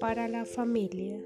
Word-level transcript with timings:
Para 0.00 0.28
la 0.28 0.44
familia 0.44 1.22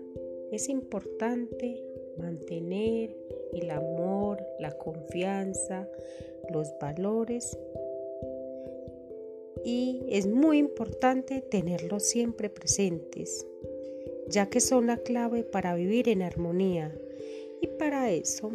es 0.51 0.69
importante 0.69 1.83
mantener 2.17 3.17
el 3.53 3.71
amor, 3.71 4.43
la 4.59 4.77
confianza, 4.79 5.89
los 6.53 6.73
valores 6.81 7.59
y 9.65 10.05
es 10.09 10.27
muy 10.27 10.59
importante 10.59 11.41
tenerlos 11.41 12.03
siempre 12.03 12.51
presentes, 12.51 13.47
ya 14.29 14.49
que 14.49 14.61
son 14.61 14.87
la 14.89 14.97
clave 14.97 15.45
para 15.45 15.75
vivir 15.75 16.09
en 16.09 16.23
armonía. 16.23 16.99
Y 17.61 17.69
para 17.69 18.11
eso 18.11 18.51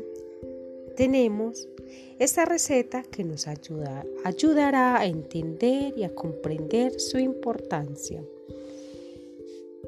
tenemos 0.98 1.70
esta 2.18 2.44
receta 2.44 3.04
que 3.04 3.24
nos 3.24 3.48
ayudará 3.48 5.00
a 5.00 5.06
entender 5.06 5.94
y 5.96 6.04
a 6.04 6.14
comprender 6.14 7.00
su 7.00 7.20
importancia. 7.20 8.24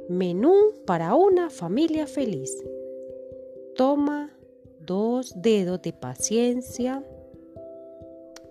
Menú 0.07 0.73
para 0.85 1.15
una 1.15 1.49
familia 1.49 2.05
feliz. 2.05 2.55
Toma 3.75 4.37
dos 4.85 5.33
dedos 5.35 5.81
de 5.81 5.93
paciencia, 5.93 7.03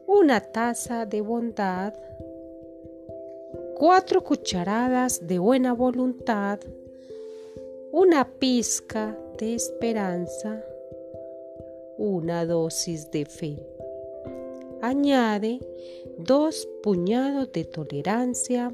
una 0.09 0.41
taza 0.41 1.07
de 1.07 1.21
bondad, 1.21 1.95
cuatro 3.77 4.25
cucharadas 4.25 5.29
de 5.29 5.39
buena 5.39 5.75
voluntad, 5.75 6.59
una 7.93 8.29
pizca 8.29 9.17
de 9.39 9.55
esperanza, 9.55 10.65
una 11.99 12.47
dosis 12.47 13.11
de 13.11 13.27
fe. 13.27 13.59
Añade 14.81 15.59
dos 16.17 16.69
puñados 16.83 17.53
de 17.53 17.65
tolerancia, 17.65 18.73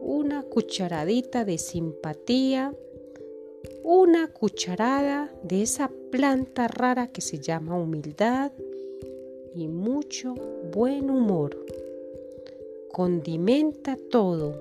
una 0.00 0.42
cucharadita 0.42 1.44
de 1.44 1.56
simpatía, 1.56 2.74
una 3.84 4.26
cucharada 4.28 5.32
de 5.44 5.62
esa 5.62 5.90
planta 6.10 6.66
rara 6.66 7.06
que 7.06 7.20
se 7.20 7.38
llama 7.38 7.78
humildad 7.78 8.50
y 9.54 9.68
mucho 9.68 10.34
buen 10.72 11.10
humor. 11.10 11.64
Condimenta 12.92 13.96
todo 14.10 14.60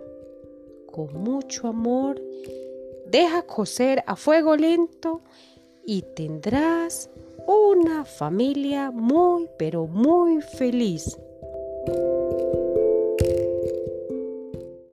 con 0.85 1.15
mucho 1.15 1.67
amor, 1.67 2.21
deja 3.09 3.41
cocer 3.41 4.03
a 4.05 4.15
fuego 4.15 4.55
lento 4.55 5.21
y 5.85 6.01
tendrás 6.01 7.09
una 7.47 8.05
familia 8.05 8.91
muy 8.91 9.49
pero 9.57 9.87
muy 9.87 10.41
feliz. 10.41 11.17